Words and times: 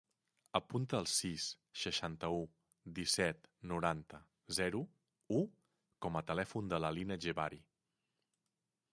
Apunta 0.59 0.99
el 0.99 1.07
sis, 1.15 1.43
seixanta-u, 1.81 2.39
disset, 2.99 3.45
noranta, 3.71 4.21
zero, 4.59 4.81
u 5.41 5.41
com 6.07 6.17
a 6.21 6.23
telèfon 6.31 6.71
de 6.73 6.81
la 6.85 6.91
Lina 6.97 7.19
Jebari. 7.27 7.61